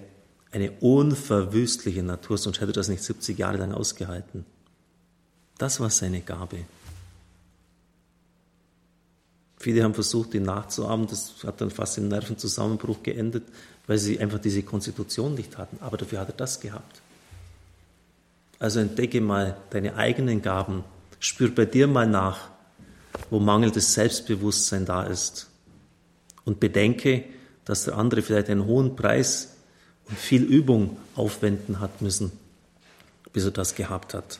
eine 0.53 0.72
unverwüstliche 0.72 2.03
Natur, 2.03 2.38
sonst 2.38 2.62
hätte 2.62 2.72
er 2.72 2.75
das 2.75 2.88
nicht 2.88 3.03
70 3.03 3.38
Jahre 3.38 3.57
lang 3.57 3.74
ausgehalten. 3.74 4.45
Das 5.57 5.79
war 5.79 5.89
seine 5.89 6.22
Gabe. 6.22 6.60
Viele 9.57 9.83
haben 9.83 9.95
versucht, 9.95 10.33
ihn 10.36 10.43
nachzuahmen, 10.43 11.07
das 11.07 11.36
hat 11.43 11.60
dann 11.60 11.72
fast 11.72 11.98
im 11.98 12.07
Nervenzusammenbruch 12.07 13.01
geendet, 13.01 13.43
weil 13.88 13.98
sie 13.98 14.19
einfach 14.19 14.39
diese 14.39 14.62
Konstitution 14.62 15.33
nicht 15.33 15.57
hatten. 15.57 15.77
Aber 15.79 15.98
dafür 15.98 16.19
hat 16.19 16.29
er 16.29 16.36
das 16.36 16.60
gehabt. 16.60 17.01
Also 18.60 18.79
entdecke 18.79 19.22
mal 19.22 19.57
deine 19.72 19.95
eigenen 19.95 20.41
Gaben, 20.41 20.83
spür 21.19 21.50
bei 21.50 21.65
dir 21.65 21.88
mal 21.88 22.07
nach, 22.07 22.50
wo 23.29 23.39
mangelndes 23.39 23.93
Selbstbewusstsein 23.93 24.86
da 24.86 25.03
ist. 25.03 25.50
Und 26.45 26.60
bedenke, 26.60 27.24
dass 27.65 27.86
der 27.86 27.98
andere 27.98 28.22
vielleicht 28.22 28.50
einen 28.50 28.65
hohen 28.65 28.95
Preis 28.95 29.52
und 30.10 30.17
viel 30.17 30.43
Übung 30.43 30.98
aufwenden 31.15 31.79
hat 31.79 32.01
müssen, 32.01 32.31
bis 33.31 33.45
er 33.45 33.51
das 33.51 33.75
gehabt 33.75 34.13
hat. 34.13 34.39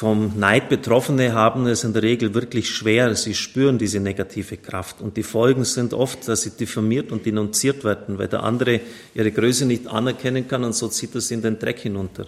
Vom 0.00 0.38
Neid 0.38 0.70
Betroffene 0.70 1.34
haben 1.34 1.66
es 1.66 1.84
in 1.84 1.92
der 1.92 2.02
Regel 2.02 2.32
wirklich 2.32 2.70
schwer. 2.70 3.14
Sie 3.16 3.34
spüren 3.34 3.76
diese 3.76 4.00
negative 4.00 4.56
Kraft. 4.56 5.02
Und 5.02 5.18
die 5.18 5.22
Folgen 5.22 5.64
sind 5.64 5.92
oft, 5.92 6.26
dass 6.26 6.40
sie 6.40 6.52
diffamiert 6.52 7.12
und 7.12 7.26
denunziert 7.26 7.84
werden, 7.84 8.16
weil 8.16 8.28
der 8.28 8.42
andere 8.42 8.80
ihre 9.14 9.30
Größe 9.30 9.66
nicht 9.66 9.88
anerkennen 9.88 10.48
kann 10.48 10.64
und 10.64 10.74
so 10.74 10.88
zieht 10.88 11.14
er 11.14 11.20
sie 11.20 11.34
in 11.34 11.42
den 11.42 11.58
Dreck 11.58 11.80
hinunter. 11.80 12.26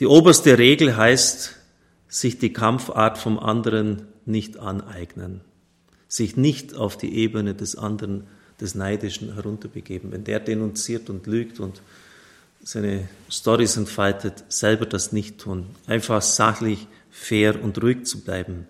Die 0.00 0.06
oberste 0.06 0.58
Regel 0.58 0.96
heißt, 0.96 1.54
sich 2.08 2.38
die 2.38 2.52
Kampfart 2.52 3.18
vom 3.18 3.38
anderen 3.38 4.08
nicht 4.24 4.58
aneignen, 4.58 5.42
sich 6.08 6.36
nicht 6.36 6.74
auf 6.74 6.96
die 6.96 7.14
Ebene 7.14 7.54
des 7.54 7.76
anderen 7.76 8.26
des 8.60 8.74
Neidischen 8.74 9.34
herunterbegeben. 9.34 10.12
Wenn 10.12 10.24
der 10.24 10.40
denunziert 10.40 11.10
und 11.10 11.26
lügt 11.26 11.60
und 11.60 11.80
seine 12.62 13.08
Stories 13.30 13.76
entfaltet, 13.76 14.44
selber 14.48 14.86
das 14.86 15.12
nicht 15.12 15.38
tun. 15.38 15.66
Einfach 15.86 16.22
sachlich, 16.22 16.86
fair 17.10 17.62
und 17.62 17.80
ruhig 17.82 18.04
zu 18.04 18.20
bleiben. 18.20 18.66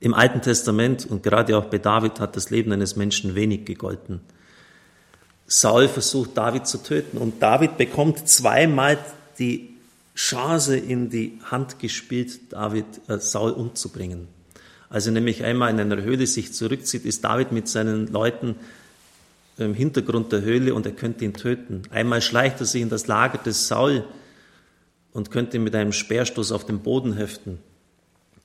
Im 0.00 0.14
Alten 0.14 0.40
Testament 0.40 1.06
und 1.06 1.22
gerade 1.22 1.56
auch 1.56 1.66
bei 1.66 1.78
David 1.78 2.20
hat 2.20 2.34
das 2.34 2.50
Leben 2.50 2.72
eines 2.72 2.96
Menschen 2.96 3.34
wenig 3.34 3.64
gegolten. 3.64 4.20
Saul 5.46 5.88
versucht 5.88 6.36
David 6.36 6.66
zu 6.66 6.78
töten 6.82 7.18
und 7.18 7.42
David 7.42 7.76
bekommt 7.76 8.28
zweimal 8.28 8.98
die 9.38 9.70
Chance 10.14 10.76
in 10.76 11.10
die 11.10 11.38
Hand 11.44 11.78
gespielt, 11.78 12.52
David 12.52 12.86
äh, 13.08 13.18
Saul 13.18 13.52
umzubringen. 13.52 14.28
Als 14.90 15.06
er 15.06 15.12
nämlich 15.12 15.44
einmal 15.44 15.70
in 15.70 15.78
einer 15.78 16.02
Höhle 16.02 16.26
sich 16.26 16.52
zurückzieht, 16.52 17.04
ist 17.04 17.22
David 17.24 17.52
mit 17.52 17.68
seinen 17.68 18.08
Leuten 18.08 18.56
im 19.56 19.72
Hintergrund 19.72 20.32
der 20.32 20.42
Höhle 20.42 20.74
und 20.74 20.84
er 20.84 20.92
könnte 20.92 21.24
ihn 21.24 21.32
töten. 21.32 21.82
Einmal 21.90 22.20
schleicht 22.20 22.58
er 22.60 22.66
sich 22.66 22.82
in 22.82 22.88
das 22.88 23.06
Lager 23.06 23.38
des 23.38 23.68
Saul 23.68 24.04
und 25.12 25.30
könnte 25.30 25.56
ihn 25.56 25.62
mit 25.62 25.76
einem 25.76 25.92
Speerstoß 25.92 26.50
auf 26.50 26.66
den 26.66 26.80
Boden 26.80 27.12
heften. 27.12 27.60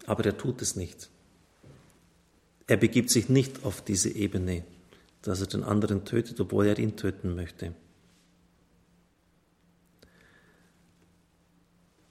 Aber 0.06 0.24
er 0.24 0.38
tut 0.38 0.62
es 0.62 0.76
nicht. 0.76 1.10
Er 2.68 2.78
begibt 2.78 3.10
sich 3.10 3.28
nicht 3.28 3.64
auf 3.66 3.82
diese 3.82 4.10
Ebene, 4.10 4.64
dass 5.24 5.42
er 5.42 5.48
den 5.48 5.64
anderen 5.64 6.06
tötet, 6.06 6.40
obwohl 6.40 6.68
er 6.68 6.78
ihn 6.78 6.96
töten 6.96 7.36
möchte. 7.36 7.74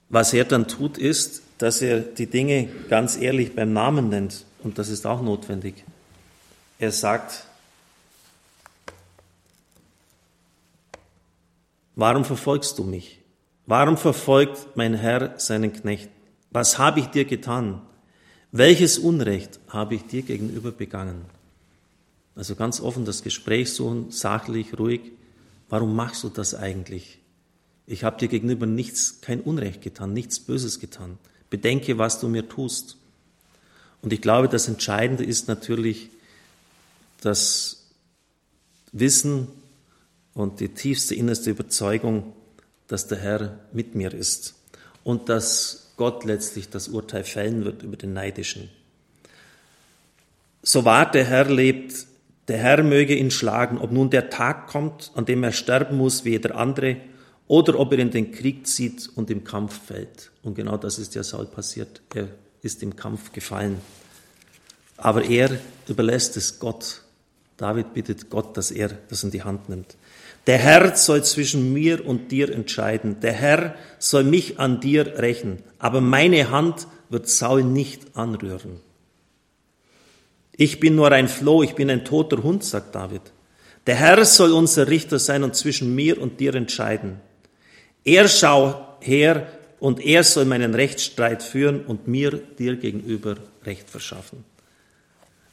Was 0.09 0.33
er 0.33 0.45
dann 0.45 0.67
tut, 0.67 0.97
ist, 0.97 1.41
dass 1.57 1.81
er 1.81 1.99
die 1.99 2.27
Dinge 2.27 2.67
ganz 2.89 3.17
ehrlich 3.17 3.55
beim 3.55 3.73
Namen 3.73 4.09
nennt. 4.09 4.45
Und 4.63 4.77
das 4.77 4.89
ist 4.89 5.05
auch 5.05 5.21
notwendig. 5.21 5.83
Er 6.79 6.91
sagt, 6.91 7.45
warum 11.95 12.25
verfolgst 12.25 12.77
du 12.77 12.83
mich? 12.83 13.19
Warum 13.65 13.97
verfolgt 13.97 14.75
mein 14.75 14.93
Herr 14.93 15.39
seinen 15.39 15.73
Knecht? 15.73 16.09
Was 16.51 16.77
habe 16.77 16.99
ich 16.99 17.07
dir 17.07 17.25
getan? 17.25 17.81
Welches 18.51 18.99
Unrecht 18.99 19.59
habe 19.69 19.95
ich 19.95 20.05
dir 20.05 20.21
gegenüber 20.21 20.71
begangen? 20.71 21.25
Also 22.35 22.55
ganz 22.55 22.81
offen 22.81 23.05
das 23.05 23.23
Gespräch 23.23 23.73
suchen, 23.73 24.11
sachlich, 24.11 24.77
ruhig. 24.77 25.01
Warum 25.69 25.95
machst 25.95 26.23
du 26.23 26.29
das 26.29 26.53
eigentlich? 26.53 27.19
Ich 27.87 28.03
habe 28.03 28.17
dir 28.17 28.27
gegenüber 28.27 28.65
nichts, 28.65 29.21
kein 29.21 29.41
Unrecht 29.41 29.81
getan, 29.81 30.13
nichts 30.13 30.39
Böses 30.39 30.79
getan. 30.79 31.17
Bedenke, 31.49 31.97
was 31.97 32.19
du 32.19 32.27
mir 32.27 32.49
tust. 32.49 32.97
Und 34.01 34.11
ich 34.13 34.21
glaube, 34.21 34.49
das 34.49 34.67
Entscheidende 34.67 35.23
ist 35.23 35.47
natürlich 35.47 36.09
das 37.21 37.85
Wissen 38.91 39.47
und 40.33 40.59
die 40.59 40.69
tiefste 40.69 41.15
innerste 41.15 41.49
Überzeugung, 41.51 42.33
dass 42.87 43.07
der 43.07 43.19
Herr 43.19 43.59
mit 43.71 43.95
mir 43.95 44.13
ist 44.13 44.55
und 45.03 45.29
dass 45.29 45.91
Gott 45.97 46.23
letztlich 46.23 46.69
das 46.69 46.87
Urteil 46.87 47.23
fällen 47.23 47.65
wird 47.65 47.83
über 47.83 47.97
den 47.97 48.13
Neidischen. 48.13 48.69
So 50.61 50.85
wahr 50.85 51.09
der 51.09 51.25
Herr 51.25 51.49
lebt, 51.49 52.05
der 52.47 52.57
Herr 52.57 52.83
möge 52.83 53.15
ihn 53.15 53.31
schlagen, 53.31 53.77
ob 53.77 53.91
nun 53.91 54.09
der 54.09 54.29
Tag 54.29 54.67
kommt, 54.67 55.11
an 55.15 55.25
dem 55.25 55.43
er 55.43 55.51
sterben 55.51 55.97
muss 55.97 56.25
wie 56.25 56.31
jeder 56.31 56.55
andere, 56.55 56.97
oder 57.47 57.79
ob 57.79 57.91
er 57.91 57.99
in 57.99 58.11
den 58.11 58.31
Krieg 58.31 58.65
zieht 58.67 59.09
und 59.15 59.29
im 59.29 59.43
Kampf 59.43 59.79
fällt. 59.85 60.31
Und 60.43 60.55
genau 60.55 60.77
das 60.77 60.97
ist 60.97 61.15
ja 61.15 61.23
Saul 61.23 61.45
passiert. 61.45 62.01
Er 62.13 62.29
ist 62.61 62.81
im 62.81 62.95
Kampf 62.95 63.31
gefallen. 63.31 63.79
Aber 64.97 65.23
er 65.23 65.59
überlässt 65.87 66.37
es 66.37 66.59
Gott. 66.59 67.01
David 67.57 67.93
bittet 67.93 68.29
Gott, 68.29 68.57
dass 68.57 68.71
er 68.71 68.89
das 69.09 69.23
in 69.23 69.31
die 69.31 69.43
Hand 69.43 69.69
nimmt. 69.69 69.95
Der 70.47 70.57
Herr 70.57 70.95
soll 70.95 71.23
zwischen 71.23 71.73
mir 71.73 72.05
und 72.05 72.31
dir 72.31 72.51
entscheiden. 72.51 73.19
Der 73.21 73.33
Herr 73.33 73.75
soll 73.99 74.23
mich 74.23 74.59
an 74.59 74.79
dir 74.79 75.19
rächen. 75.19 75.63
Aber 75.79 76.01
meine 76.01 76.51
Hand 76.51 76.87
wird 77.09 77.29
Saul 77.29 77.63
nicht 77.63 78.15
anrühren. 78.15 78.79
Ich 80.57 80.79
bin 80.79 80.95
nur 80.95 81.11
ein 81.11 81.27
Floh, 81.27 81.63
ich 81.63 81.75
bin 81.75 81.89
ein 81.89 82.05
toter 82.05 82.41
Hund, 82.41 82.63
sagt 82.63 82.95
David. 82.95 83.21
Der 83.87 83.95
Herr 83.95 84.23
soll 84.25 84.53
unser 84.53 84.87
Richter 84.87 85.19
sein 85.19 85.43
und 85.43 85.55
zwischen 85.55 85.93
mir 85.93 86.21
und 86.21 86.39
dir 86.39 86.55
entscheiden. 86.55 87.19
Er 88.05 88.27
schau 88.27 88.97
her 89.01 89.51
und 89.79 89.99
er 89.99 90.23
soll 90.23 90.45
meinen 90.45 90.75
Rechtsstreit 90.75 91.41
führen 91.41 91.83
und 91.85 92.07
mir, 92.07 92.31
dir 92.31 92.77
gegenüber, 92.77 93.37
Recht 93.63 93.89
verschaffen. 93.89 94.45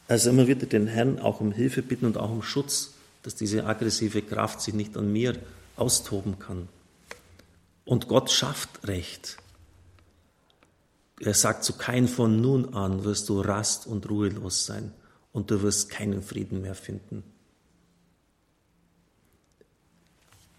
Also 0.07 0.29
immer 0.29 0.47
wieder 0.47 0.67
den 0.67 0.85
Herrn 0.87 1.17
auch 1.19 1.41
um 1.41 1.51
Hilfe 1.51 1.81
bitten 1.81 2.05
und 2.05 2.17
auch 2.17 2.29
um 2.29 2.43
Schutz, 2.43 2.93
dass 3.23 3.35
diese 3.35 3.65
aggressive 3.65 4.21
Kraft 4.21 4.61
sich 4.61 4.75
nicht 4.75 4.95
an 4.95 5.11
mir 5.11 5.35
austoben 5.75 6.37
kann. 6.37 6.69
Und 7.85 8.07
Gott 8.07 8.29
schafft 8.29 8.87
Recht. 8.87 9.37
Er 11.19 11.33
sagt 11.33 11.63
zu 11.63 11.73
keinem 11.73 12.07
von 12.07 12.39
nun 12.39 12.75
an 12.75 13.03
wirst 13.03 13.29
du 13.29 13.41
rast 13.41 13.87
und 13.87 14.07
ruhelos 14.09 14.65
sein 14.65 14.91
und 15.31 15.49
du 15.49 15.61
wirst 15.63 15.89
keinen 15.89 16.21
Frieden 16.21 16.61
mehr 16.61 16.75
finden. 16.75 17.23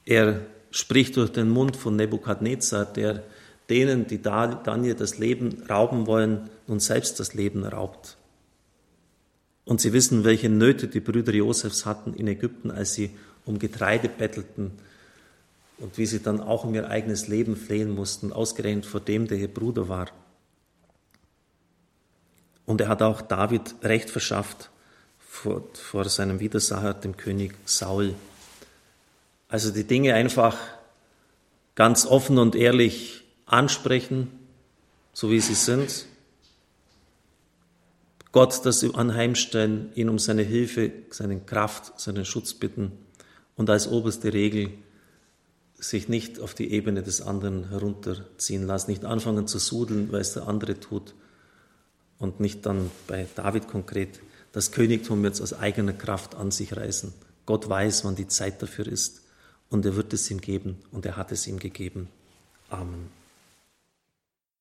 Er 0.04 0.44
spricht 0.74 1.16
durch 1.16 1.30
den 1.30 1.50
Mund 1.50 1.76
von 1.76 1.94
Nebukadnezar, 1.94 2.84
der 2.84 3.22
denen, 3.70 4.08
die 4.08 4.20
Daniel 4.20 4.96
das 4.96 5.18
Leben 5.18 5.62
rauben 5.70 6.08
wollen, 6.08 6.50
nun 6.66 6.80
selbst 6.80 7.20
das 7.20 7.32
Leben 7.32 7.64
raubt. 7.64 8.16
Und 9.64 9.80
sie 9.80 9.92
wissen, 9.92 10.24
welche 10.24 10.48
Nöte 10.48 10.88
die 10.88 10.98
Brüder 10.98 11.32
Josefs 11.32 11.86
hatten 11.86 12.12
in 12.12 12.26
Ägypten, 12.26 12.72
als 12.72 12.94
sie 12.94 13.10
um 13.46 13.60
Getreide 13.60 14.08
bettelten 14.08 14.72
und 15.78 15.96
wie 15.96 16.06
sie 16.06 16.20
dann 16.20 16.40
auch 16.40 16.64
um 16.64 16.74
ihr 16.74 16.90
eigenes 16.90 17.28
Leben 17.28 17.54
flehen 17.54 17.94
mussten, 17.94 18.32
ausgerechnet 18.32 18.84
vor 18.84 19.00
dem, 19.00 19.28
der 19.28 19.38
ihr 19.38 19.54
Bruder 19.54 19.88
war. 19.88 20.10
Und 22.66 22.80
er 22.80 22.88
hat 22.88 23.00
auch 23.00 23.20
David 23.20 23.76
Recht 23.84 24.10
verschafft 24.10 24.70
vor, 25.20 25.62
vor 25.74 26.08
seinem 26.08 26.40
Widersacher, 26.40 26.94
dem 26.94 27.16
König 27.16 27.54
Saul. 27.64 28.14
Also 29.48 29.70
die 29.70 29.84
Dinge 29.84 30.14
einfach 30.14 30.56
ganz 31.74 32.06
offen 32.06 32.38
und 32.38 32.54
ehrlich 32.54 33.24
ansprechen, 33.46 34.30
so 35.12 35.30
wie 35.30 35.40
sie 35.40 35.54
sind. 35.54 36.06
Gott 38.32 38.64
das 38.64 38.82
anheimstellen, 38.94 39.92
ihn 39.94 40.08
um 40.08 40.18
seine 40.18 40.42
Hilfe, 40.42 40.90
seine 41.10 41.38
Kraft, 41.40 42.00
seinen 42.00 42.24
Schutz 42.24 42.54
bitten 42.54 42.92
und 43.54 43.70
als 43.70 43.86
oberste 43.86 44.32
Regel 44.32 44.70
sich 45.76 46.08
nicht 46.08 46.40
auf 46.40 46.54
die 46.54 46.72
Ebene 46.72 47.02
des 47.02 47.20
anderen 47.20 47.68
herunterziehen 47.68 48.66
lassen, 48.66 48.90
nicht 48.90 49.04
anfangen 49.04 49.46
zu 49.46 49.58
sudeln, 49.58 50.10
weil 50.10 50.20
es 50.20 50.32
der 50.32 50.48
andere 50.48 50.80
tut, 50.80 51.14
und 52.18 52.40
nicht 52.40 52.64
dann 52.64 52.90
bei 53.06 53.26
David 53.34 53.68
konkret 53.68 54.20
das 54.52 54.70
Königtum 54.70 55.24
jetzt 55.24 55.40
aus 55.40 55.52
eigener 55.52 55.92
Kraft 55.92 56.36
an 56.36 56.50
sich 56.52 56.76
reißen. 56.76 57.12
Gott 57.44 57.68
weiß, 57.68 58.04
wann 58.04 58.14
die 58.14 58.28
Zeit 58.28 58.62
dafür 58.62 58.86
ist 58.86 59.23
und 59.74 59.84
er 59.84 59.96
wird 59.96 60.12
es 60.12 60.30
ihm 60.30 60.40
geben 60.40 60.76
und 60.92 61.04
er 61.04 61.16
hat 61.16 61.32
es 61.32 61.48
ihm 61.48 61.58
gegeben. 61.58 62.08
Amen. 62.70 63.23